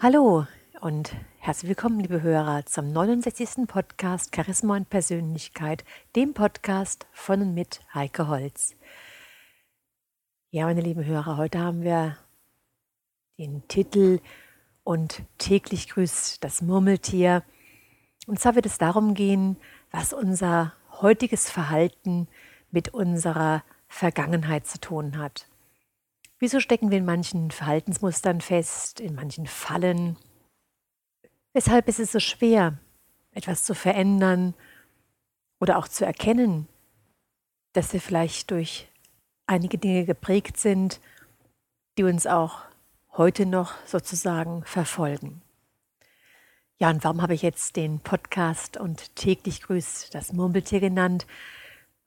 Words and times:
Hallo 0.00 0.46
und 0.80 1.12
herzlich 1.40 1.70
willkommen, 1.70 1.98
liebe 1.98 2.22
Hörer, 2.22 2.64
zum 2.66 2.92
69. 2.92 3.66
Podcast 3.66 4.32
Charisma 4.32 4.76
und 4.76 4.88
Persönlichkeit, 4.88 5.84
dem 6.14 6.34
Podcast 6.34 7.08
von 7.10 7.42
und 7.42 7.54
mit 7.54 7.80
Heike 7.92 8.28
Holz. 8.28 8.76
Ja, 10.52 10.66
meine 10.66 10.82
lieben 10.82 11.04
Hörer, 11.04 11.36
heute 11.36 11.58
haben 11.58 11.82
wir 11.82 12.16
den 13.40 13.66
Titel 13.66 14.20
und 14.84 15.24
täglich 15.38 15.88
grüßt 15.88 16.44
das 16.44 16.62
Murmeltier. 16.62 17.42
Und 18.28 18.38
zwar 18.38 18.54
wird 18.54 18.66
es 18.66 18.78
darum 18.78 19.14
gehen, 19.14 19.56
was 19.90 20.12
unser 20.12 20.74
heutiges 21.00 21.50
Verhalten 21.50 22.28
mit 22.70 22.94
unserer 22.94 23.64
Vergangenheit 23.88 24.64
zu 24.64 24.80
tun 24.80 25.18
hat. 25.18 25.47
Wieso 26.38 26.60
stecken 26.60 26.90
wir 26.90 26.98
in 26.98 27.04
manchen 27.04 27.50
Verhaltensmustern 27.50 28.40
fest, 28.40 29.00
in 29.00 29.14
manchen 29.14 29.46
Fallen? 29.46 30.16
Weshalb 31.52 31.88
ist 31.88 31.98
es 31.98 32.12
so 32.12 32.20
schwer, 32.20 32.78
etwas 33.32 33.64
zu 33.64 33.74
verändern 33.74 34.54
oder 35.60 35.78
auch 35.78 35.88
zu 35.88 36.06
erkennen, 36.06 36.68
dass 37.72 37.92
wir 37.92 38.00
vielleicht 38.00 38.50
durch 38.52 38.88
einige 39.46 39.78
Dinge 39.78 40.04
geprägt 40.04 40.58
sind, 40.58 41.00
die 41.96 42.04
uns 42.04 42.26
auch 42.26 42.60
heute 43.12 43.44
noch 43.44 43.74
sozusagen 43.84 44.62
verfolgen. 44.64 45.42
Ja, 46.78 46.90
und 46.90 47.02
warum 47.02 47.22
habe 47.22 47.34
ich 47.34 47.42
jetzt 47.42 47.74
den 47.74 47.98
Podcast 47.98 48.76
und 48.76 49.16
täglich 49.16 49.62
grüßt 49.62 50.14
das 50.14 50.32
Murmeltier 50.32 50.78
genannt? 50.78 51.26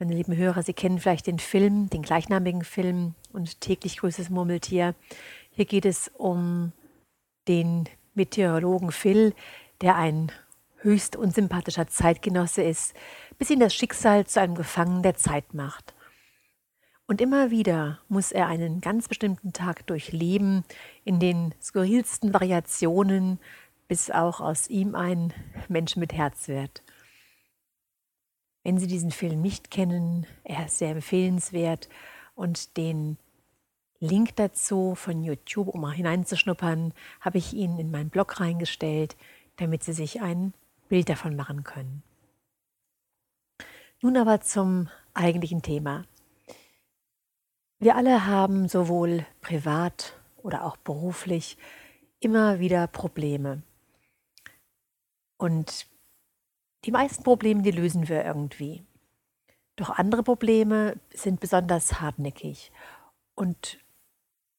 Meine 0.01 0.15
lieben 0.15 0.35
Hörer, 0.35 0.63
Sie 0.63 0.73
kennen 0.73 0.97
vielleicht 0.97 1.27
den 1.27 1.37
Film, 1.37 1.87
den 1.91 2.01
gleichnamigen 2.01 2.63
Film 2.63 3.13
und 3.33 3.61
täglich 3.61 3.97
grüßt 3.97 4.17
das 4.17 4.31
Murmeltier. 4.31 4.95
Hier 5.51 5.65
geht 5.65 5.85
es 5.85 6.07
um 6.17 6.71
den 7.47 7.87
Meteorologen 8.15 8.91
Phil, 8.91 9.35
der 9.79 9.97
ein 9.97 10.31
höchst 10.77 11.15
unsympathischer 11.15 11.85
Zeitgenosse 11.85 12.63
ist, 12.63 12.95
bis 13.37 13.51
ihn 13.51 13.59
das 13.59 13.75
Schicksal 13.75 14.25
zu 14.25 14.41
einem 14.41 14.55
Gefangenen 14.55 15.03
der 15.03 15.17
Zeit 15.17 15.53
macht. 15.53 15.93
Und 17.05 17.21
immer 17.21 17.51
wieder 17.51 17.99
muss 18.07 18.31
er 18.31 18.47
einen 18.47 18.81
ganz 18.81 19.07
bestimmten 19.07 19.53
Tag 19.53 19.85
durchleben, 19.85 20.63
in 21.03 21.19
den 21.19 21.53
skurrilsten 21.61 22.33
Variationen, 22.33 23.39
bis 23.87 24.09
auch 24.09 24.41
aus 24.41 24.67
ihm 24.67 24.95
ein 24.95 25.31
Mensch 25.69 25.95
mit 25.95 26.11
Herz 26.11 26.47
wird. 26.47 26.81
Wenn 28.63 28.77
Sie 28.77 28.87
diesen 28.87 29.11
Film 29.11 29.41
nicht 29.41 29.71
kennen, 29.71 30.27
er 30.43 30.65
ist 30.67 30.77
sehr 30.77 30.91
empfehlenswert 30.91 31.89
und 32.35 32.77
den 32.77 33.17
Link 33.99 34.35
dazu 34.35 34.95
von 34.95 35.23
YouTube, 35.23 35.67
um 35.67 35.81
mal 35.81 35.91
hineinzuschnuppern, 35.91 36.93
habe 37.19 37.37
ich 37.37 37.53
Ihnen 37.53 37.79
in 37.79 37.91
meinen 37.91 38.09
Blog 38.09 38.39
reingestellt, 38.39 39.15
damit 39.57 39.83
Sie 39.83 39.93
sich 39.93 40.21
ein 40.21 40.53
Bild 40.89 41.09
davon 41.09 41.35
machen 41.35 41.63
können. 41.63 42.03
Nun 44.01 44.17
aber 44.17 44.41
zum 44.41 44.89
eigentlichen 45.13 45.61
Thema. 45.61 46.05
Wir 47.79 47.95
alle 47.95 48.25
haben 48.25 48.67
sowohl 48.67 49.25
privat 49.41 50.19
oder 50.37 50.65
auch 50.65 50.77
beruflich 50.77 51.57
immer 52.19 52.59
wieder 52.59 52.87
Probleme. 52.87 53.61
Und 55.37 55.87
die 56.85 56.91
meisten 56.91 57.23
Probleme, 57.23 57.61
die 57.61 57.71
lösen 57.71 58.07
wir 58.09 58.25
irgendwie. 58.25 58.83
Doch 59.75 59.89
andere 59.89 60.23
Probleme 60.23 60.99
sind 61.13 61.39
besonders 61.39 62.01
hartnäckig. 62.01 62.71
Und 63.35 63.79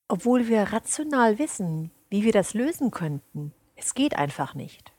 obwohl 0.08 0.48
wir 0.48 0.62
rational 0.64 1.38
wissen, 1.38 1.90
wie 2.10 2.24
wir 2.24 2.32
das 2.32 2.54
lösen 2.54 2.90
könnten, 2.90 3.52
es 3.76 3.94
geht 3.94 4.16
einfach 4.16 4.54
nicht. 4.54 4.92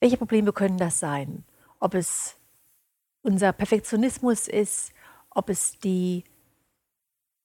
Welche 0.00 0.16
Probleme 0.16 0.52
können 0.52 0.78
das 0.78 0.98
sein? 0.98 1.44
Ob 1.78 1.94
es 1.94 2.36
unser 3.22 3.52
Perfektionismus 3.52 4.48
ist, 4.48 4.92
ob 5.30 5.48
es 5.48 5.78
die 5.78 6.24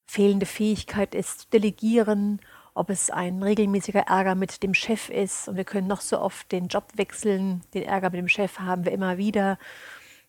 fehlende 0.08 0.46
Fähigkeit 0.46 1.16
ist, 1.16 1.54
delegieren, 1.54 2.42
ob 2.78 2.90
es 2.90 3.10
ein 3.10 3.42
regelmäßiger 3.42 4.02
Ärger 4.02 4.36
mit 4.36 4.62
dem 4.62 4.74
Chef 4.74 5.10
ist. 5.10 5.48
Und 5.48 5.58
wir 5.58 5.66
können 5.66 5.88
noch 5.88 6.02
so 6.02 6.20
oft 6.20 6.52
den 6.52 6.68
Job 6.68 6.86
wechseln, 6.96 7.62
den 7.74 7.84
Ärger 7.84 8.12
mit 8.12 8.20
dem 8.20 8.28
Chef 8.28 8.60
haben 8.60 8.86
wir 8.86 8.92
immer 8.92 9.18
wieder. 9.18 9.58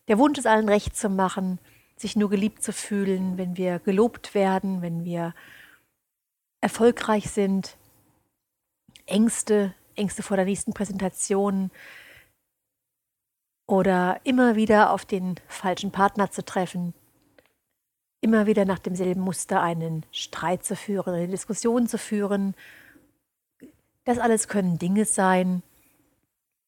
Der 0.09 0.19
Wunsch 0.19 0.39
ist 0.39 0.47
allen 0.47 0.69
recht 0.69 0.97
zu 0.97 1.11
machen, 1.11 1.59
sich 1.97 2.17
nur 2.17 2.31
geliebt 2.31 2.63
zu 2.63 2.73
fühlen, 2.73 3.37
wenn 3.37 3.57
wir 3.57 3.79
gelobt 3.81 4.35
werden, 4.35 4.81
wenn 4.81 5.05
wir 5.05 5.35
erfolgreich 6.61 7.31
sind, 7.31 7.77
Ängste, 9.07 9.75
Ängste 9.95 10.23
vor 10.23 10.37
der 10.37 10.47
nächsten 10.47 10.73
Präsentation 10.73 11.71
oder 13.67 14.21
immer 14.25 14.57
wieder 14.57 14.93
auf 14.93 15.05
den 15.05 15.37
falschen 15.47 15.93
Partner 15.93 16.31
zu 16.31 16.45
treffen, 16.45 16.95
immer 18.21 18.47
wieder 18.47 18.65
nach 18.65 18.79
demselben 18.79 19.21
Muster 19.21 19.63
einen 19.63 20.05
Streit 20.11 20.65
zu 20.65 20.77
führen, 20.77 21.15
eine 21.15 21.29
Diskussion 21.29 21.87
zu 21.87 21.99
führen. 21.99 22.55
Das 24.05 24.19
alles 24.19 24.49
können 24.49 24.79
Dinge 24.79 25.05
sein, 25.05 25.63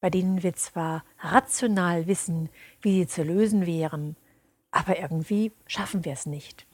bei 0.01 0.11
denen 0.11 0.43
wir 0.43 0.55
zwar 0.55 1.05
rational 1.19 2.07
wissen, 2.07 2.49
wie 2.81 3.01
sie 3.01 3.07
zu 3.07 3.23
lösen 3.23 3.67
wären, 3.67 4.17
aber 4.71 4.99
irgendwie 4.99 5.53
schaffen 5.67 6.05
wir 6.05 6.13
es 6.13 6.27
nicht. 6.27 6.67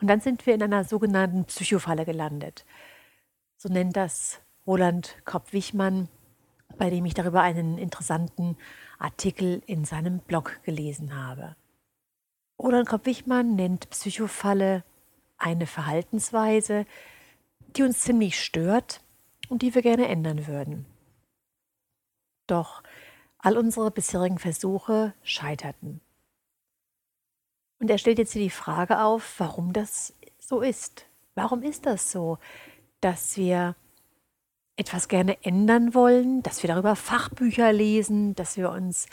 Und 0.00 0.08
dann 0.08 0.20
sind 0.20 0.46
wir 0.46 0.54
in 0.54 0.62
einer 0.62 0.84
sogenannten 0.84 1.44
Psychofalle 1.44 2.04
gelandet. 2.04 2.64
So 3.56 3.68
nennt 3.68 3.96
das 3.96 4.40
Roland 4.66 5.16
Kopp-Wichmann, 5.24 6.08
bei 6.78 6.90
dem 6.90 7.04
ich 7.04 7.14
darüber 7.14 7.42
einen 7.42 7.76
interessanten 7.76 8.56
Artikel 8.98 9.62
in 9.66 9.84
seinem 9.84 10.20
Blog 10.20 10.60
gelesen 10.62 11.16
habe. 11.16 11.56
Roland 12.62 12.86
Kopp-Wichmann 12.88 13.54
nennt 13.54 13.88
Psychofalle 13.88 14.84
eine 15.38 15.66
Verhaltensweise, 15.66 16.84
die 17.74 17.82
uns 17.82 18.00
ziemlich 18.00 18.38
stört 18.38 19.00
und 19.48 19.62
die 19.62 19.74
wir 19.74 19.80
gerne 19.80 20.08
ändern 20.08 20.46
würden. 20.46 20.84
Doch 22.46 22.82
all 23.38 23.56
unsere 23.56 23.90
bisherigen 23.90 24.38
Versuche 24.38 25.14
scheiterten. 25.22 26.02
Und 27.78 27.90
er 27.90 27.96
stellt 27.96 28.18
jetzt 28.18 28.34
hier 28.34 28.42
die 28.42 28.50
Frage 28.50 29.00
auf, 29.00 29.40
warum 29.40 29.72
das 29.72 30.12
so 30.38 30.60
ist. 30.60 31.06
Warum 31.34 31.62
ist 31.62 31.86
das 31.86 32.12
so, 32.12 32.36
dass 33.00 33.38
wir 33.38 33.74
etwas 34.76 35.08
gerne 35.08 35.42
ändern 35.42 35.94
wollen, 35.94 36.42
dass 36.42 36.62
wir 36.62 36.68
darüber 36.68 36.94
Fachbücher 36.94 37.72
lesen, 37.72 38.34
dass 38.34 38.58
wir 38.58 38.70
uns 38.70 39.06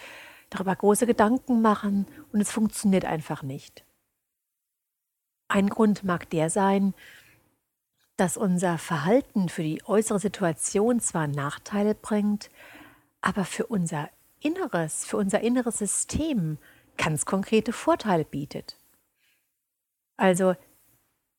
darüber 0.50 0.76
große 0.76 1.06
Gedanken 1.06 1.62
machen 1.62 2.08
und 2.32 2.42
es 2.42 2.52
funktioniert 2.52 3.06
einfach 3.06 3.44
nicht. 3.44 3.86
Ein 5.48 5.70
Grund 5.70 6.04
mag 6.04 6.30
der 6.30 6.50
sein, 6.50 6.94
dass 8.18 8.36
unser 8.36 8.78
Verhalten 8.78 9.48
für 9.48 9.64
die 9.64 9.84
äußere 9.86 10.20
Situation 10.20 11.00
zwar 11.00 11.28
Nachteile 11.28 11.96
bringt, 11.96 12.50
aber 13.22 13.46
für 13.46 13.66
unser 13.68 14.10
Inneres, 14.40 15.06
für 15.06 15.18
unser 15.18 15.42
inneres 15.42 15.78
System 15.78 16.58
ganz 16.98 17.26
konkrete 17.26 17.74
Vorteile 17.74 18.26
bietet. 18.26 18.78
Also 20.18 20.56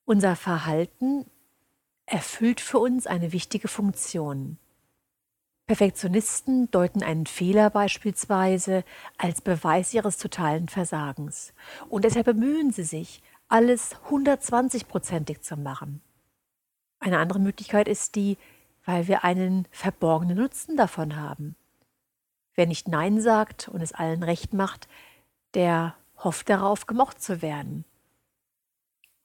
unser 0.05 0.37
Verhalten 0.37 1.27
erfüllt 2.07 2.61
für 2.61 2.79
uns 2.79 3.07
eine 3.07 3.33
wichtige 3.33 3.69
Funktion. 3.69 4.59
Perfektionisten 5.69 6.71
deuten 6.71 7.03
einen 7.03 7.27
Fehler 7.27 7.69
beispielsweise 7.69 8.85
als 9.19 9.43
Beweis 9.43 9.93
ihres 9.93 10.17
totalen 10.17 10.67
Versagens. 10.67 11.53
Und 11.91 12.07
deshalb 12.07 12.25
bemühen 12.25 12.73
sie 12.73 12.85
sich, 12.85 13.23
alles 13.49 13.95
120-prozentig 14.09 15.43
zu 15.43 15.59
machen. 15.59 16.01
Eine 17.01 17.19
andere 17.19 17.39
Möglichkeit 17.39 17.87
ist 17.87 18.15
die, 18.15 18.39
weil 18.87 19.09
wir 19.09 19.25
einen 19.25 19.69
verborgenen 19.71 20.39
Nutzen 20.39 20.79
davon 20.79 21.17
haben. 21.17 21.55
Wer 22.55 22.67
nicht 22.67 22.89
Nein 22.89 23.21
sagt 23.21 23.69
und 23.69 23.83
es 23.83 23.93
allen 23.93 24.23
recht 24.23 24.55
macht, 24.55 24.89
der 25.53 25.95
hofft 26.17 26.49
darauf, 26.49 26.87
gemocht 26.87 27.21
zu 27.21 27.43
werden. 27.43 27.85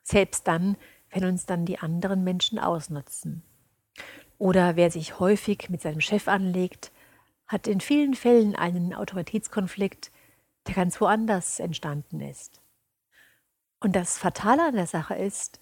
Selbst 0.03 0.45
dann, 0.45 0.75
wenn 1.09 1.23
uns 1.23 1.45
dann 1.45 1.65
die 1.65 1.79
anderen 1.79 2.25
Menschen 2.25 2.59
ausnutzen. 2.59 3.43
Oder 4.37 4.75
wer 4.75 4.91
sich 4.91 5.19
häufig 5.19 5.69
mit 5.69 5.81
seinem 5.81 6.01
Chef 6.01 6.27
anlegt, 6.27 6.91
hat 7.47 7.67
in 7.67 7.81
vielen 7.81 8.13
Fällen 8.13 8.55
einen 8.55 8.93
Autoritätskonflikt, 8.93 10.11
der 10.67 10.75
ganz 10.75 10.99
woanders 10.99 11.59
entstanden 11.59 12.21
ist. 12.21 12.61
Und 13.79 13.95
das 13.95 14.17
Fatale 14.17 14.63
an 14.63 14.75
der 14.75 14.87
Sache 14.87 15.15
ist, 15.15 15.59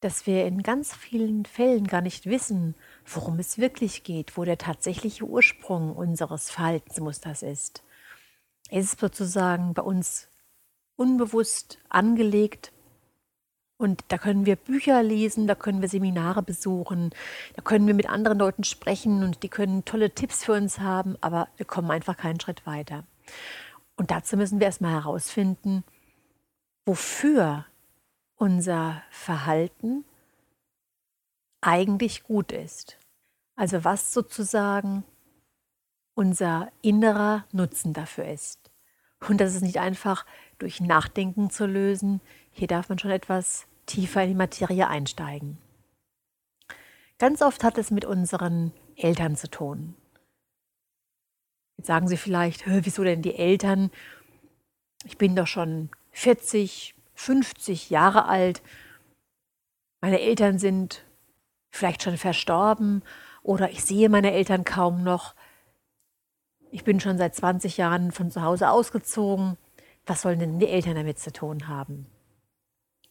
dass 0.00 0.26
wir 0.26 0.46
in 0.46 0.62
ganz 0.62 0.94
vielen 0.94 1.44
Fällen 1.44 1.86
gar 1.86 2.00
nicht 2.00 2.26
wissen, 2.26 2.74
worum 3.04 3.38
es 3.38 3.58
wirklich 3.58 4.04
geht, 4.04 4.36
wo 4.36 4.44
der 4.44 4.58
tatsächliche 4.58 5.24
Ursprung 5.24 5.94
unseres 5.94 6.50
Verhaltensmusters 6.50 7.42
ist. 7.42 7.82
Es 8.70 8.92
ist 8.92 9.00
sozusagen 9.00 9.74
bei 9.74 9.82
uns 9.82 10.28
unbewusst 10.96 11.78
angelegt 11.88 12.72
Und 13.78 14.04
da 14.08 14.18
können 14.18 14.44
wir 14.44 14.56
Bücher 14.56 15.02
lesen, 15.04 15.46
da 15.46 15.54
können 15.54 15.80
wir 15.80 15.88
Seminare 15.88 16.42
besuchen, 16.42 17.10
da 17.54 17.62
können 17.62 17.86
wir 17.86 17.94
mit 17.94 18.08
anderen 18.08 18.38
Leuten 18.38 18.64
sprechen 18.64 19.22
und 19.22 19.44
die 19.44 19.48
können 19.48 19.84
tolle 19.84 20.10
Tipps 20.10 20.44
für 20.44 20.52
uns 20.52 20.80
haben, 20.80 21.16
aber 21.20 21.48
wir 21.56 21.64
kommen 21.64 21.90
einfach 21.90 22.16
keinen 22.16 22.40
Schritt 22.40 22.66
weiter. 22.66 23.04
Und 23.96 24.10
dazu 24.10 24.36
müssen 24.36 24.58
wir 24.58 24.66
erstmal 24.66 24.92
herausfinden, 24.92 25.84
wofür 26.86 27.66
unser 28.34 29.02
Verhalten 29.10 30.04
eigentlich 31.60 32.24
gut 32.24 32.50
ist. 32.50 32.98
Also 33.54 33.84
was 33.84 34.12
sozusagen 34.12 35.04
unser 36.14 36.72
innerer 36.82 37.44
Nutzen 37.52 37.92
dafür 37.92 38.24
ist. 38.24 38.70
Und 39.28 39.40
das 39.40 39.54
ist 39.54 39.62
nicht 39.62 39.78
einfach 39.78 40.26
durch 40.58 40.80
Nachdenken 40.80 41.50
zu 41.50 41.66
lösen. 41.66 42.20
Hier 42.58 42.66
darf 42.66 42.88
man 42.88 42.98
schon 42.98 43.12
etwas 43.12 43.68
tiefer 43.86 44.24
in 44.24 44.30
die 44.30 44.34
Materie 44.34 44.88
einsteigen. 44.88 45.58
Ganz 47.20 47.40
oft 47.40 47.62
hat 47.62 47.78
es 47.78 47.92
mit 47.92 48.04
unseren 48.04 48.72
Eltern 48.96 49.36
zu 49.36 49.48
tun. 49.48 49.94
Jetzt 51.76 51.86
sagen 51.86 52.08
Sie 52.08 52.16
vielleicht, 52.16 52.64
wieso 52.66 53.04
denn 53.04 53.22
die 53.22 53.36
Eltern? 53.36 53.92
Ich 55.04 55.16
bin 55.18 55.36
doch 55.36 55.46
schon 55.46 55.90
40, 56.10 56.96
50 57.14 57.90
Jahre 57.90 58.24
alt. 58.24 58.60
Meine 60.00 60.20
Eltern 60.20 60.58
sind 60.58 61.04
vielleicht 61.70 62.02
schon 62.02 62.16
verstorben 62.16 63.04
oder 63.44 63.70
ich 63.70 63.84
sehe 63.84 64.08
meine 64.08 64.32
Eltern 64.32 64.64
kaum 64.64 65.04
noch. 65.04 65.36
Ich 66.72 66.82
bin 66.82 66.98
schon 66.98 67.18
seit 67.18 67.36
20 67.36 67.76
Jahren 67.76 68.10
von 68.10 68.32
zu 68.32 68.42
Hause 68.42 68.70
ausgezogen. 68.70 69.56
Was 70.06 70.22
sollen 70.22 70.40
denn 70.40 70.58
die 70.58 70.66
Eltern 70.66 70.96
damit 70.96 71.20
zu 71.20 71.32
tun 71.32 71.68
haben? 71.68 72.08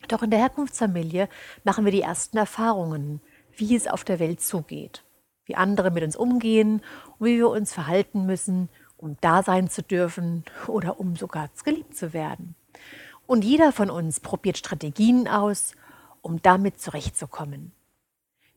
Doch 0.07 0.23
in 0.23 0.29
der 0.29 0.39
Herkunftsfamilie 0.39 1.27
machen 1.63 1.85
wir 1.85 1.91
die 1.91 2.01
ersten 2.01 2.37
Erfahrungen, 2.37 3.21
wie 3.55 3.75
es 3.75 3.87
auf 3.87 4.03
der 4.03 4.19
Welt 4.19 4.41
zugeht, 4.41 5.03
wie 5.45 5.55
andere 5.55 5.91
mit 5.91 6.03
uns 6.03 6.15
umgehen 6.15 6.81
und 7.17 7.27
wie 7.27 7.37
wir 7.37 7.49
uns 7.49 7.73
verhalten 7.73 8.25
müssen, 8.25 8.69
um 8.97 9.17
da 9.21 9.43
sein 9.43 9.69
zu 9.69 9.83
dürfen 9.83 10.43
oder 10.67 10.99
um 10.99 11.15
sogar 11.15 11.49
geliebt 11.63 11.95
zu 11.95 12.13
werden. 12.13 12.55
Und 13.25 13.43
jeder 13.43 13.71
von 13.71 13.89
uns 13.89 14.19
probiert 14.19 14.57
Strategien 14.57 15.27
aus, 15.27 15.73
um 16.21 16.41
damit 16.41 16.79
zurechtzukommen. 16.79 17.73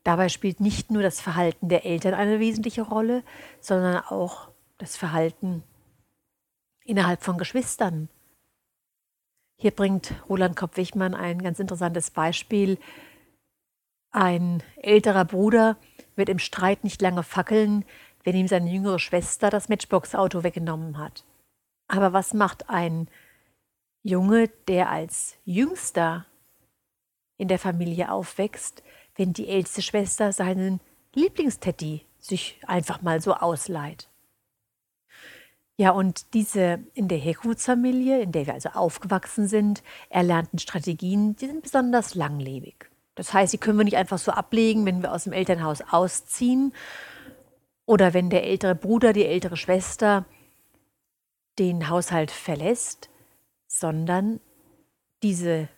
Dabei 0.04 0.28
spielt 0.28 0.60
nicht 0.60 0.90
nur 0.90 1.02
das 1.02 1.20
Verhalten 1.20 1.68
der 1.68 1.84
Eltern 1.84 2.14
eine 2.14 2.40
wesentliche 2.40 2.82
Rolle, 2.82 3.22
sondern 3.60 3.96
auch 3.98 4.48
das 4.78 4.96
Verhalten 4.96 5.62
innerhalb 6.84 7.22
von 7.22 7.36
Geschwistern. 7.36 8.08
Hier 9.60 9.72
bringt 9.72 10.14
Roland 10.26 10.56
Kopp-Wichmann 10.56 11.14
ein 11.14 11.42
ganz 11.42 11.60
interessantes 11.60 12.10
Beispiel. 12.10 12.78
Ein 14.10 14.62
älterer 14.76 15.26
Bruder 15.26 15.76
wird 16.16 16.30
im 16.30 16.38
Streit 16.38 16.82
nicht 16.82 17.02
lange 17.02 17.22
fackeln, 17.22 17.84
wenn 18.24 18.34
ihm 18.34 18.48
seine 18.48 18.70
jüngere 18.70 18.98
Schwester 18.98 19.50
das 19.50 19.68
Matchbox-Auto 19.68 20.44
weggenommen 20.44 20.96
hat. 20.96 21.24
Aber 21.88 22.14
was 22.14 22.32
macht 22.32 22.70
ein 22.70 23.08
Junge, 24.02 24.48
der 24.66 24.88
als 24.88 25.36
Jüngster 25.44 26.24
in 27.36 27.48
der 27.48 27.58
Familie 27.58 28.10
aufwächst, 28.10 28.82
wenn 29.16 29.34
die 29.34 29.48
älteste 29.48 29.82
Schwester 29.82 30.32
seinen 30.32 30.80
Lieblingsteddy 31.14 32.06
sich 32.18 32.58
einfach 32.66 33.02
mal 33.02 33.20
so 33.20 33.34
ausleiht. 33.34 34.09
Ja, 35.80 35.92
und 35.92 36.34
diese 36.34 36.80
in 36.92 37.08
der 37.08 37.16
Herkunftsfamilie, 37.16 38.20
in 38.20 38.32
der 38.32 38.44
wir 38.44 38.52
also 38.52 38.68
aufgewachsen 38.68 39.48
sind, 39.48 39.82
erlernten 40.10 40.58
Strategien, 40.58 41.36
die 41.36 41.46
sind 41.46 41.62
besonders 41.62 42.14
langlebig. 42.14 42.90
Das 43.14 43.32
heißt, 43.32 43.54
die 43.54 43.56
können 43.56 43.78
wir 43.78 43.86
nicht 43.86 43.96
einfach 43.96 44.18
so 44.18 44.30
ablegen, 44.30 44.84
wenn 44.84 45.00
wir 45.00 45.10
aus 45.10 45.24
dem 45.24 45.32
Elternhaus 45.32 45.80
ausziehen 45.90 46.74
oder 47.86 48.12
wenn 48.12 48.28
der 48.28 48.44
ältere 48.44 48.74
Bruder, 48.74 49.14
die 49.14 49.24
ältere 49.24 49.56
Schwester 49.56 50.26
den 51.58 51.88
Haushalt 51.88 52.30
verlässt, 52.30 53.08
sondern 53.66 54.38
diese 55.22 55.70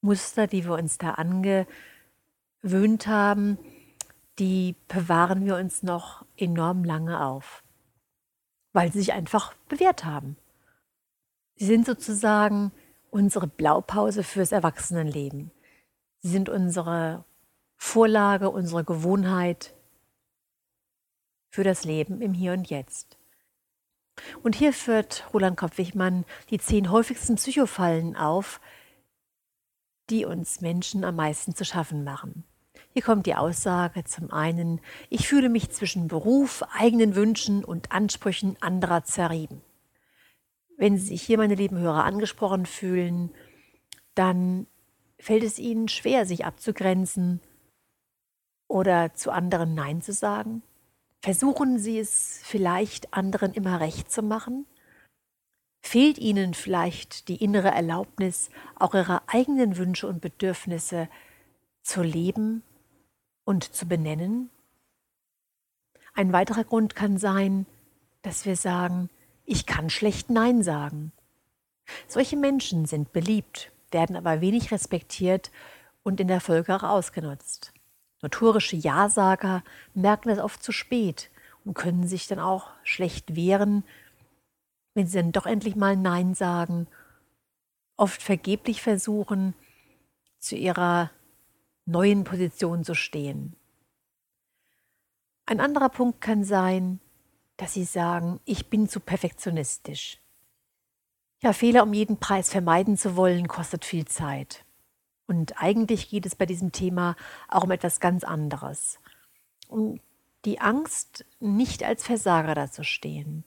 Muster, 0.00 0.48
die 0.48 0.64
wir 0.64 0.72
uns 0.72 0.98
da 0.98 1.10
ange 1.12 1.68
gewöhnt 2.62 3.06
haben, 3.06 3.58
die 4.40 4.74
bewahren 4.88 5.44
wir 5.44 5.54
uns 5.54 5.84
noch 5.84 6.24
enorm 6.36 6.82
lange 6.82 7.24
auf, 7.24 7.63
weil 8.74 8.92
sie 8.92 8.98
sich 8.98 9.14
einfach 9.14 9.54
bewährt 9.68 10.04
haben. 10.04 10.36
Sie 11.56 11.64
sind 11.64 11.86
sozusagen 11.86 12.72
unsere 13.10 13.46
Blaupause 13.46 14.22
fürs 14.22 14.52
Erwachsenenleben. 14.52 15.52
Sie 16.18 16.28
sind 16.28 16.50
unsere 16.50 17.24
Vorlage, 17.76 18.50
unsere 18.50 18.84
Gewohnheit 18.84 19.72
für 21.50 21.64
das 21.64 21.84
Leben 21.84 22.20
im 22.20 22.34
Hier 22.34 22.52
und 22.52 22.68
Jetzt. 22.68 23.16
Und 24.42 24.56
hier 24.56 24.72
führt 24.72 25.24
Roland 25.32 25.56
Kopp-Wichmann 25.56 26.24
die 26.50 26.58
zehn 26.58 26.90
häufigsten 26.90 27.36
Psychofallen 27.36 28.16
auf, 28.16 28.60
die 30.10 30.24
uns 30.24 30.60
Menschen 30.60 31.04
am 31.04 31.16
meisten 31.16 31.54
zu 31.54 31.64
schaffen 31.64 32.04
machen. 32.04 32.44
Hier 32.94 33.02
kommt 33.02 33.26
die 33.26 33.34
Aussage 33.34 34.04
zum 34.04 34.30
einen, 34.30 34.80
ich 35.10 35.26
fühle 35.26 35.48
mich 35.48 35.68
zwischen 35.70 36.06
Beruf, 36.06 36.62
eigenen 36.72 37.16
Wünschen 37.16 37.64
und 37.64 37.90
Ansprüchen 37.90 38.56
anderer 38.60 39.02
zerrieben. 39.02 39.62
Wenn 40.76 40.96
Sie 40.96 41.06
sich 41.06 41.22
hier, 41.22 41.38
meine 41.38 41.56
lieben 41.56 41.76
Hörer, 41.76 42.04
angesprochen 42.04 42.66
fühlen, 42.66 43.34
dann 44.14 44.68
fällt 45.18 45.42
es 45.42 45.58
Ihnen 45.58 45.88
schwer, 45.88 46.24
sich 46.24 46.44
abzugrenzen 46.44 47.40
oder 48.68 49.12
zu 49.12 49.32
anderen 49.32 49.74
Nein 49.74 50.00
zu 50.00 50.12
sagen? 50.12 50.62
Versuchen 51.20 51.80
Sie 51.80 51.98
es 51.98 52.42
vielleicht 52.44 53.12
anderen 53.12 53.54
immer 53.54 53.80
recht 53.80 54.08
zu 54.08 54.22
machen? 54.22 54.66
Fehlt 55.82 56.18
Ihnen 56.18 56.54
vielleicht 56.54 57.26
die 57.26 57.42
innere 57.42 57.72
Erlaubnis, 57.72 58.50
auch 58.76 58.94
Ihre 58.94 59.28
eigenen 59.28 59.78
Wünsche 59.78 60.06
und 60.06 60.20
Bedürfnisse 60.20 61.08
zu 61.82 62.00
leben 62.04 62.62
und 63.44 63.74
zu 63.74 63.86
benennen. 63.86 64.50
Ein 66.14 66.32
weiterer 66.32 66.64
Grund 66.64 66.94
kann 66.94 67.18
sein, 67.18 67.66
dass 68.22 68.46
wir 68.46 68.56
sagen, 68.56 69.10
ich 69.44 69.66
kann 69.66 69.90
schlecht 69.90 70.30
Nein 70.30 70.62
sagen. 70.62 71.12
Solche 72.08 72.36
Menschen 72.36 72.86
sind 72.86 73.12
beliebt, 73.12 73.72
werden 73.90 74.16
aber 74.16 74.40
wenig 74.40 74.70
respektiert 74.70 75.50
und 76.02 76.20
in 76.20 76.28
der 76.28 76.40
auch 76.40 76.82
ausgenutzt. 76.82 77.72
Notorische 78.22 78.76
Ja-Sager 78.76 79.62
merken 79.92 80.30
das 80.30 80.38
oft 80.38 80.62
zu 80.62 80.72
spät 80.72 81.30
und 81.64 81.74
können 81.74 82.06
sich 82.06 82.26
dann 82.26 82.38
auch 82.38 82.70
schlecht 82.82 83.36
wehren, 83.36 83.84
wenn 84.94 85.06
sie 85.06 85.18
dann 85.18 85.32
doch 85.32 85.46
endlich 85.46 85.76
mal 85.76 85.96
Nein 85.96 86.34
sagen, 86.34 86.86
oft 87.96 88.22
vergeblich 88.22 88.80
versuchen, 88.80 89.54
zu 90.38 90.56
ihrer 90.56 91.10
neuen 91.86 92.24
Position 92.24 92.84
zu 92.84 92.94
stehen. 92.94 93.56
Ein 95.46 95.60
anderer 95.60 95.90
Punkt 95.90 96.20
kann 96.20 96.44
sein, 96.44 97.00
dass 97.56 97.74
Sie 97.74 97.84
sagen, 97.84 98.40
ich 98.44 98.70
bin 98.70 98.88
zu 98.88 99.00
perfektionistisch. 99.00 100.20
Ja, 101.42 101.52
Fehler 101.52 101.82
um 101.82 101.92
jeden 101.92 102.18
Preis 102.18 102.48
vermeiden 102.50 102.96
zu 102.96 103.16
wollen, 103.16 103.48
kostet 103.48 103.84
viel 103.84 104.06
Zeit. 104.06 104.64
Und 105.26 105.60
eigentlich 105.62 106.08
geht 106.08 106.26
es 106.26 106.34
bei 106.34 106.46
diesem 106.46 106.72
Thema 106.72 107.16
auch 107.48 107.64
um 107.64 107.70
etwas 107.70 108.00
ganz 108.00 108.24
anderes. 108.24 108.98
Um 109.68 110.00
die 110.44 110.60
Angst, 110.60 111.24
nicht 111.40 111.84
als 111.84 112.04
Versager 112.04 112.54
dazustehen. 112.54 113.44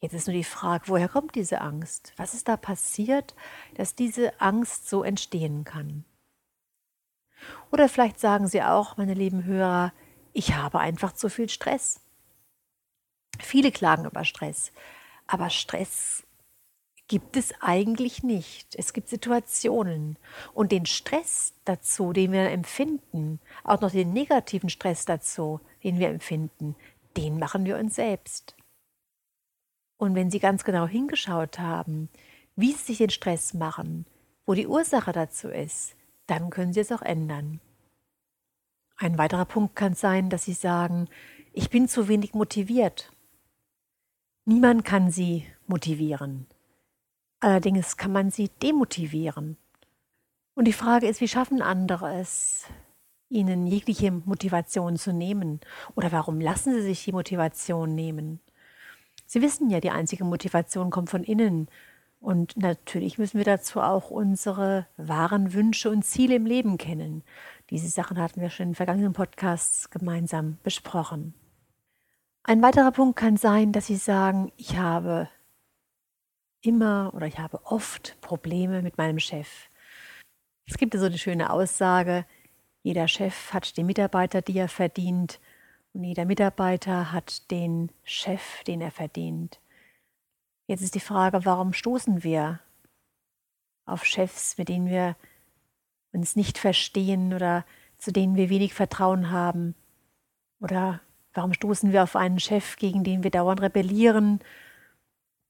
Jetzt 0.00 0.14
ist 0.14 0.26
nur 0.26 0.34
die 0.34 0.44
Frage, 0.44 0.88
woher 0.88 1.08
kommt 1.08 1.34
diese 1.34 1.60
Angst? 1.60 2.12
Was 2.16 2.34
ist 2.34 2.48
da 2.48 2.56
passiert, 2.56 3.34
dass 3.74 3.94
diese 3.94 4.40
Angst 4.40 4.88
so 4.88 5.02
entstehen 5.02 5.64
kann? 5.64 6.04
Oder 7.70 7.88
vielleicht 7.88 8.20
sagen 8.20 8.48
Sie 8.48 8.62
auch, 8.62 8.96
meine 8.96 9.14
lieben 9.14 9.44
Hörer, 9.44 9.92
ich 10.32 10.54
habe 10.54 10.80
einfach 10.80 11.12
zu 11.12 11.28
viel 11.28 11.48
Stress. 11.48 12.00
Viele 13.38 13.72
klagen 13.72 14.04
über 14.04 14.24
Stress, 14.24 14.72
aber 15.26 15.50
Stress 15.50 16.24
gibt 17.10 17.36
es 17.36 17.52
eigentlich 17.60 18.22
nicht. 18.22 18.76
Es 18.76 18.92
gibt 18.92 19.08
Situationen 19.08 20.16
und 20.54 20.70
den 20.70 20.86
Stress 20.86 21.54
dazu, 21.64 22.12
den 22.12 22.30
wir 22.30 22.50
empfinden, 22.50 23.40
auch 23.64 23.80
noch 23.80 23.90
den 23.90 24.12
negativen 24.12 24.70
Stress 24.70 25.06
dazu, 25.06 25.60
den 25.82 25.98
wir 25.98 26.08
empfinden, 26.08 26.76
den 27.16 27.38
machen 27.40 27.64
wir 27.64 27.78
uns 27.78 27.96
selbst. 27.96 28.54
Und 29.96 30.14
wenn 30.14 30.30
Sie 30.30 30.38
ganz 30.38 30.62
genau 30.62 30.86
hingeschaut 30.86 31.58
haben, 31.58 32.08
wie 32.54 32.72
Sie 32.72 32.84
sich 32.84 32.98
den 32.98 33.10
Stress 33.10 33.54
machen, 33.54 34.06
wo 34.46 34.54
die 34.54 34.68
Ursache 34.68 35.10
dazu 35.10 35.48
ist, 35.48 35.96
dann 36.30 36.50
können 36.50 36.72
Sie 36.72 36.80
es 36.80 36.92
auch 36.92 37.02
ändern. 37.02 37.60
Ein 38.96 39.18
weiterer 39.18 39.46
Punkt 39.46 39.76
kann 39.76 39.94
sein, 39.94 40.30
dass 40.30 40.44
Sie 40.44 40.52
sagen, 40.52 41.08
ich 41.52 41.70
bin 41.70 41.88
zu 41.88 42.08
wenig 42.08 42.34
motiviert. 42.34 43.12
Niemand 44.44 44.84
kann 44.84 45.10
Sie 45.10 45.46
motivieren. 45.66 46.46
Allerdings 47.40 47.96
kann 47.96 48.12
man 48.12 48.30
Sie 48.30 48.50
demotivieren. 48.62 49.56
Und 50.54 50.66
die 50.66 50.72
Frage 50.72 51.08
ist, 51.08 51.20
wie 51.20 51.28
schaffen 51.28 51.62
andere 51.62 52.14
es, 52.20 52.66
ihnen 53.30 53.66
jegliche 53.66 54.10
Motivation 54.10 54.96
zu 54.96 55.12
nehmen? 55.12 55.60
Oder 55.94 56.12
warum 56.12 56.40
lassen 56.40 56.74
sie 56.74 56.82
sich 56.82 57.04
die 57.04 57.12
Motivation 57.12 57.94
nehmen? 57.94 58.40
Sie 59.26 59.40
wissen 59.40 59.70
ja, 59.70 59.80
die 59.80 59.90
einzige 59.90 60.24
Motivation 60.24 60.90
kommt 60.90 61.08
von 61.08 61.22
innen. 61.22 61.68
Und 62.20 62.56
natürlich 62.58 63.16
müssen 63.16 63.38
wir 63.38 63.44
dazu 63.44 63.80
auch 63.80 64.10
unsere 64.10 64.86
wahren 64.98 65.54
Wünsche 65.54 65.90
und 65.90 66.04
Ziele 66.04 66.36
im 66.36 66.44
Leben 66.44 66.76
kennen. 66.76 67.22
Diese 67.70 67.88
Sachen 67.88 68.18
hatten 68.18 68.42
wir 68.42 68.50
schon 68.50 68.68
in 68.68 68.74
vergangenen 68.74 69.14
Podcasts 69.14 69.88
gemeinsam 69.90 70.58
besprochen. 70.62 71.34
Ein 72.42 72.62
weiterer 72.62 72.92
Punkt 72.92 73.18
kann 73.18 73.36
sein, 73.36 73.72
dass 73.72 73.86
Sie 73.86 73.96
sagen, 73.96 74.52
ich 74.56 74.76
habe 74.76 75.28
immer 76.62 77.12
oder 77.14 77.26
ich 77.26 77.38
habe 77.38 77.64
oft 77.64 78.20
Probleme 78.20 78.82
mit 78.82 78.98
meinem 78.98 79.18
Chef. 79.18 79.68
Es 80.66 80.76
gibt 80.76 80.94
so 80.94 81.06
eine 81.06 81.18
schöne 81.18 81.50
Aussage, 81.50 82.26
jeder 82.82 83.08
Chef 83.08 83.52
hat 83.52 83.76
die 83.76 83.84
Mitarbeiter, 83.84 84.42
die 84.42 84.58
er 84.58 84.68
verdient, 84.68 85.40
und 85.92 86.04
jeder 86.04 86.24
Mitarbeiter 86.24 87.12
hat 87.12 87.50
den 87.50 87.90
Chef, 88.04 88.62
den 88.64 88.80
er 88.80 88.90
verdient. 88.90 89.59
Jetzt 90.70 90.82
ist 90.82 90.94
die 90.94 91.00
Frage, 91.00 91.44
warum 91.44 91.72
stoßen 91.72 92.22
wir 92.22 92.60
auf 93.86 94.04
Chefs, 94.04 94.56
mit 94.56 94.68
denen 94.68 94.86
wir 94.86 95.16
uns 96.12 96.36
nicht 96.36 96.58
verstehen 96.58 97.34
oder 97.34 97.64
zu 97.98 98.12
denen 98.12 98.36
wir 98.36 98.50
wenig 98.50 98.72
Vertrauen 98.72 99.32
haben? 99.32 99.74
Oder 100.60 101.00
warum 101.34 101.54
stoßen 101.54 101.90
wir 101.90 102.04
auf 102.04 102.14
einen 102.14 102.38
Chef, 102.38 102.76
gegen 102.76 103.02
den 103.02 103.24
wir 103.24 103.32
dauernd 103.32 103.60
rebellieren, 103.60 104.38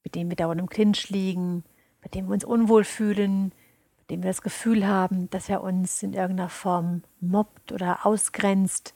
mit 0.03 0.15
dem 0.15 0.29
wir 0.29 0.35
dauernd 0.35 0.59
im 0.59 0.69
Clinch 0.69 1.11
liegen, 1.11 1.65
mit 2.01 2.15
dem 2.15 2.25
wir 2.25 2.33
uns 2.33 2.43
unwohl 2.43 2.83
fühlen, 2.83 3.53
mit 3.99 4.09
dem 4.09 4.23
wir 4.23 4.31
das 4.31 4.41
Gefühl 4.41 4.87
haben, 4.87 5.29
dass 5.29 5.49
er 5.49 5.61
uns 5.61 6.01
in 6.01 6.13
irgendeiner 6.13 6.49
Form 6.49 7.03
mobbt 7.19 7.71
oder 7.71 8.07
ausgrenzt? 8.07 8.95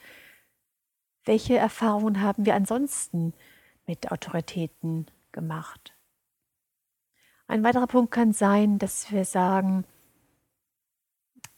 Welche 1.24 1.55
Erfahrungen 1.55 2.20
haben 2.22 2.48
wir 2.48 2.55
ansonsten 2.55 3.36
mit 3.86 4.12
Autoritäten 4.12 5.05
gemacht? 5.32 5.94
Ein 7.47 7.63
weiterer 7.63 7.87
Punkt 7.87 8.11
kann 8.11 8.33
sein, 8.33 8.79
dass 8.79 9.11
wir 9.11 9.25
sagen, 9.25 9.85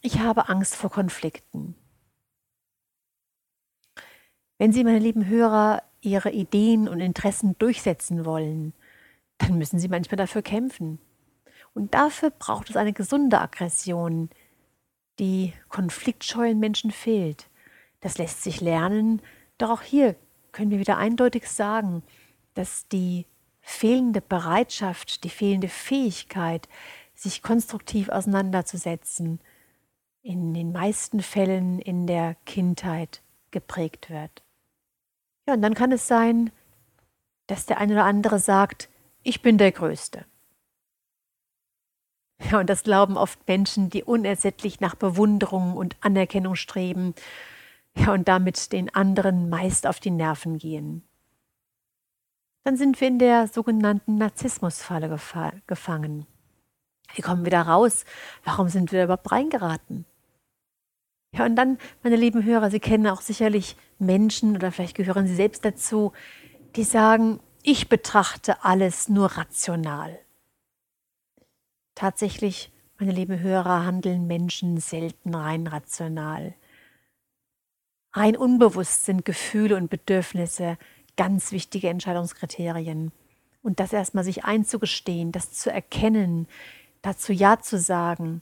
ich 0.00 0.20
habe 0.20 0.48
Angst 0.48 0.76
vor 0.76 0.90
Konflikten. 0.90 1.74
Wenn 4.58 4.72
Sie, 4.72 4.84
meine 4.84 4.98
lieben 4.98 5.26
Hörer, 5.26 5.82
Ihre 6.00 6.30
Ideen 6.30 6.88
und 6.88 7.00
Interessen 7.00 7.56
durchsetzen 7.58 8.24
wollen, 8.24 8.74
dann 9.38 9.56
müssen 9.56 9.78
Sie 9.78 9.88
manchmal 9.88 10.16
dafür 10.16 10.42
kämpfen. 10.42 10.98
Und 11.74 11.94
dafür 11.94 12.30
braucht 12.30 12.70
es 12.70 12.76
eine 12.76 12.92
gesunde 12.92 13.40
Aggression, 13.40 14.30
die 15.18 15.52
konfliktscheuen 15.68 16.58
Menschen 16.58 16.90
fehlt. 16.90 17.48
Das 18.00 18.18
lässt 18.18 18.42
sich 18.42 18.60
lernen, 18.60 19.22
doch 19.58 19.70
auch 19.70 19.82
hier 19.82 20.16
können 20.52 20.70
wir 20.70 20.78
wieder 20.78 20.98
eindeutig 20.98 21.48
sagen, 21.48 22.02
dass 22.54 22.88
die 22.88 23.26
fehlende 23.68 24.22
Bereitschaft, 24.22 25.24
die 25.24 25.30
fehlende 25.30 25.68
Fähigkeit, 25.68 26.68
sich 27.14 27.42
konstruktiv 27.42 28.08
auseinanderzusetzen, 28.08 29.40
in 30.22 30.54
den 30.54 30.72
meisten 30.72 31.20
Fällen 31.20 31.78
in 31.78 32.06
der 32.06 32.34
Kindheit 32.46 33.22
geprägt 33.50 34.08
wird. 34.08 34.42
Ja, 35.46 35.54
und 35.54 35.60
dann 35.62 35.74
kann 35.74 35.92
es 35.92 36.08
sein, 36.08 36.50
dass 37.46 37.66
der 37.66 37.78
eine 37.78 37.92
oder 37.92 38.04
andere 38.04 38.38
sagt, 38.38 38.88
ich 39.22 39.42
bin 39.42 39.58
der 39.58 39.72
Größte. 39.72 40.24
Ja, 42.50 42.60
und 42.60 42.70
das 42.70 42.84
glauben 42.84 43.18
oft 43.18 43.46
Menschen, 43.46 43.90
die 43.90 44.02
unersättlich 44.02 44.80
nach 44.80 44.94
Bewunderung 44.94 45.76
und 45.76 45.96
Anerkennung 46.00 46.54
streben, 46.54 47.14
ja, 47.94 48.12
und 48.14 48.28
damit 48.28 48.72
den 48.72 48.94
anderen 48.94 49.50
meist 49.50 49.86
auf 49.86 50.00
die 50.00 50.10
Nerven 50.10 50.56
gehen 50.58 51.07
dann 52.68 52.76
sind 52.76 53.00
wir 53.00 53.08
in 53.08 53.18
der 53.18 53.48
sogenannten 53.48 54.18
Narzissmusfalle 54.18 55.08
gefa 55.08 55.54
gefangen. 55.66 56.26
Wir 57.14 57.24
kommen 57.24 57.46
wieder 57.46 57.62
raus. 57.62 58.04
Warum 58.44 58.68
sind 58.68 58.92
wir 58.92 59.04
überhaupt 59.04 59.32
reingeraten? 59.32 60.04
Ja, 61.34 61.46
und 61.46 61.56
dann, 61.56 61.78
meine 62.02 62.16
lieben 62.16 62.44
Hörer, 62.44 62.70
Sie 62.70 62.78
kennen 62.78 63.06
auch 63.06 63.22
sicherlich 63.22 63.74
Menschen 63.98 64.54
oder 64.54 64.70
vielleicht 64.70 64.98
gehören 64.98 65.26
Sie 65.26 65.34
selbst 65.34 65.64
dazu, 65.64 66.12
die 66.76 66.84
sagen, 66.84 67.40
ich 67.62 67.88
betrachte 67.88 68.62
alles 68.62 69.08
nur 69.08 69.28
rational. 69.28 70.18
Tatsächlich, 71.94 72.70
meine 72.98 73.12
lieben 73.12 73.40
Hörer, 73.40 73.86
handeln 73.86 74.26
Menschen 74.26 74.76
selten 74.76 75.34
rein 75.34 75.66
rational. 75.68 76.54
Rein 78.12 78.36
unbewusst 78.36 79.06
sind 79.06 79.24
Gefühle 79.24 79.74
und 79.76 79.88
Bedürfnisse 79.88 80.76
ganz 81.18 81.52
wichtige 81.52 81.90
Entscheidungskriterien. 81.90 83.12
Und 83.62 83.80
das 83.80 83.92
erstmal 83.92 84.24
sich 84.24 84.44
einzugestehen, 84.46 85.32
das 85.32 85.52
zu 85.52 85.70
erkennen, 85.70 86.46
dazu 87.02 87.34
Ja 87.34 87.58
zu 87.60 87.78
sagen, 87.78 88.40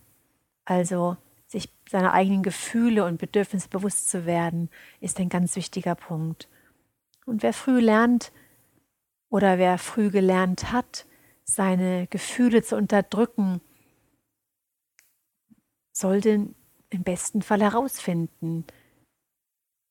also 0.65 1.17
sich 1.49 1.71
seiner 1.89 2.13
eigenen 2.13 2.43
Gefühle 2.43 3.05
und 3.05 3.19
Bedürfnisse 3.19 3.69
bewusst 3.69 4.11
zu 4.11 4.27
werden, 4.27 4.69
ist 5.01 5.19
ein 5.19 5.29
ganz 5.29 5.57
wichtiger 5.57 5.95
Punkt. 5.95 6.49
Und 7.25 7.43
wer 7.43 7.53
früh 7.53 7.81
lernt 7.81 8.31
oder 9.31 9.59
wer 9.59 9.79
früh 9.79 10.11
gelernt 10.11 10.71
hat, 10.71 11.07
seine 11.45 12.07
Gefühle 12.09 12.63
zu 12.63 12.77
unterdrücken, 12.77 13.61
sollte 15.93 16.49
im 16.91 17.03
besten 17.03 17.43
Fall 17.43 17.63
herausfinden, 17.63 18.65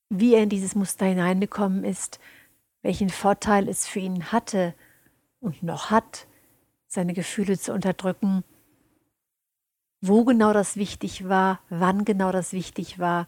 wie 0.10 0.36
er 0.36 0.44
in 0.44 0.50
dieses 0.50 0.76
Muster 0.76 1.06
hineingekommen 1.06 1.84
ist, 1.84 2.20
welchen 2.86 3.10
Vorteil 3.10 3.68
es 3.68 3.88
für 3.88 4.00
ihn 4.00 4.32
hatte 4.32 4.76
und 5.40 5.64
noch 5.64 5.90
hat, 5.90 6.28
seine 6.86 7.14
Gefühle 7.16 7.58
zu 7.58 7.74
unterdrücken, 7.74 8.44
wo 10.02 10.24
genau 10.24 10.54
das 10.54 10.78
wichtig 10.78 11.28
war, 11.28 11.60
wann 11.70 12.06
genau 12.06 12.32
das 12.32 12.54
wichtig 12.54 13.00
war, 13.00 13.28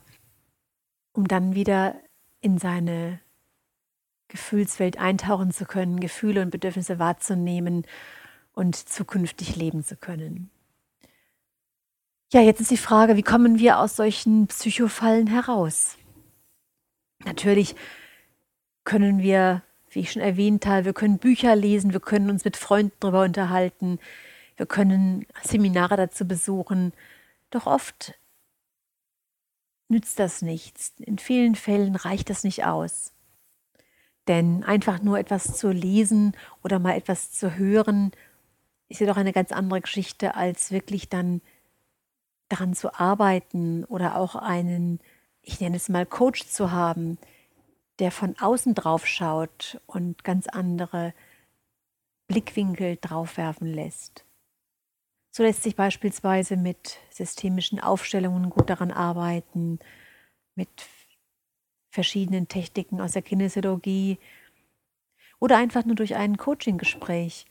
um 1.12 1.28
dann 1.28 1.56
wieder 1.56 1.96
in 2.40 2.60
seine 2.60 3.20
Gefühlswelt 4.28 5.00
eintauchen 5.00 5.50
zu 5.52 5.66
können, 5.66 6.00
Gefühle 6.00 6.44
und 6.44 6.52
Bedürfnisse 6.52 7.00
wahrzunehmen 7.00 7.88
und 8.54 8.76
zukünftig 8.76 9.56
leben 9.56 9.84
zu 9.84 9.96
können. 9.96 10.52
Ja, 12.32 12.42
jetzt 12.42 12.62
ist 12.62 12.70
die 12.70 12.78
Frage, 12.78 13.16
wie 13.16 13.24
kommen 13.24 13.58
wir 13.58 13.80
aus 13.80 13.96
solchen 13.96 14.46
Psychofallen 14.46 15.26
heraus? 15.26 15.98
Natürlich 17.26 17.76
können 18.88 19.22
wir, 19.22 19.63
wie 19.89 20.00
ich 20.00 20.13
schon 20.13 20.22
erwähnt 20.22 20.65
habe, 20.65 20.86
wir 20.86 20.94
können 20.94 21.17
Bücher 21.17 21.58
lesen, 21.58 21.91
wir 21.91 22.00
können 22.00 22.29
uns 22.29 22.46
mit 22.46 22.56
Freunden 22.56 22.96
darüber 23.01 23.24
unterhalten, 23.24 24.00
wir 24.56 24.65
können 24.65 25.25
Seminare 25.44 25.98
dazu 25.98 26.25
besuchen. 26.25 26.94
Doch 27.50 27.65
oft 27.65 28.17
nützt 29.89 30.20
das 30.20 30.41
nichts. 30.41 30.94
In 31.00 31.17
vielen 31.17 31.56
Fällen 31.56 31.98
reicht 31.98 32.29
das 32.29 32.46
nicht 32.46 32.63
aus. 32.63 33.12
Denn 34.29 34.63
einfach 34.63 35.01
nur 35.01 35.20
etwas 35.20 35.58
zu 35.58 35.70
lesen 35.70 36.32
oder 36.63 36.79
mal 36.79 36.96
etwas 36.96 37.34
zu 37.34 37.58
hören, 37.58 38.12
ist 38.88 39.01
ja 39.01 39.08
doch 39.08 39.17
eine 39.17 39.34
ganz 39.34 39.51
andere 39.51 39.82
Geschichte, 39.82 40.36
als 40.36 40.72
wirklich 40.72 41.10
dann 41.10 41.41
daran 42.48 42.74
zu 42.74 42.98
arbeiten 42.98 43.84
oder 43.84 44.15
auch 44.15 44.36
einen, 44.36 45.01
ich 45.41 45.60
nenne 45.60 45.75
es 45.75 45.89
mal, 45.89 46.06
Coach 46.06 46.48
zu 46.48 46.72
haben, 46.72 47.17
der 48.00 48.12
von 48.12 48.36
außen 48.39 48.75
drauf 48.75 49.08
schaut 49.08 49.82
und 49.86 50.24
ganz 50.24 50.48
andere 50.48 51.13
Blickwinkel 52.27 52.98
draufwerfen 53.01 53.68
lässt. 53.68 54.25
So 55.32 55.44
lässt 55.44 55.63
sich 55.63 55.75
beispielsweise 55.75 56.58
mit 56.58 56.98
systemischen 57.10 57.80
Aufstellungen 57.80 58.50
gut 58.50 58.70
daran 58.70 58.92
arbeiten, 58.92 59.80
mit 60.56 60.70
verschiedenen 61.89 62.48
Techniken 62.48 63.01
aus 63.01 63.13
der 63.13 63.22
Kinesiologie 63.22 64.18
oder 65.39 65.58
einfach 65.58 65.86
nur 65.86 65.96
durch 65.96 66.16
ein 66.16 66.38
Coaching-Gespräch 66.38 67.46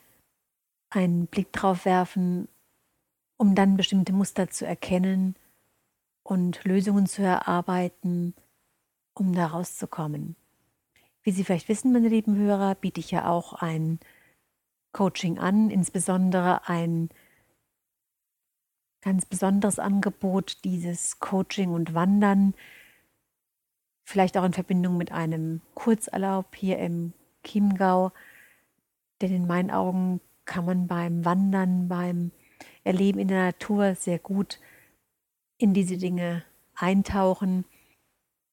einen 0.91 1.27
Blick 1.27 1.53
drauf 1.53 1.85
werfen, 1.85 2.49
um 3.37 3.55
dann 3.55 3.77
bestimmte 3.77 4.13
Muster 4.13 4.51
zu 4.51 4.67
erkennen 4.67 5.37
und 6.23 6.65
Lösungen 6.65 7.07
zu 7.07 7.23
erarbeiten, 7.23 8.35
um 9.21 9.35
da 9.35 9.47
rauszukommen. 9.47 10.37
Wie 11.23 11.33
Sie 11.33 11.45
vielleicht 11.45 11.69
wissen, 11.69 11.93
meine 11.93 12.09
lieben 12.09 12.37
Hörer, 12.37 12.75
biete 12.75 13.01
ich 13.01 13.11
ja 13.11 13.29
auch 13.29 13.55
ein 13.55 13.99
Coaching 14.93 15.39
an, 15.39 15.71
insbesondere 15.71 16.69
ein 16.69 17.11
ganz 19.01 19.27
besonderes 19.27 19.79
Angebot, 19.79 20.65
dieses 20.65 21.19
Coaching 21.21 21.71
und 21.71 21.95
Wandern, 21.95 22.55
vielleicht 24.05 24.37
auch 24.37 24.45
in 24.45 24.53
Verbindung 24.53 24.97
mit 24.97 25.13
einem 25.13 25.61
Kurzerlaub 25.75 26.55
hier 26.55 26.79
im 26.79 27.13
Chiemgau, 27.45 28.13
denn 29.21 29.33
in 29.35 29.47
meinen 29.47 29.71
Augen 29.71 30.21
kann 30.45 30.65
man 30.65 30.87
beim 30.87 31.25
Wandern, 31.25 31.89
beim 31.89 32.31
Erleben 32.85 33.19
in 33.19 33.29
der 33.29 33.47
Natur 33.47 33.95
sehr 33.95 34.19
gut 34.19 34.61
in 35.59 35.75
diese 35.75 35.99
Dinge 35.99 36.45
eintauchen. 36.75 37.65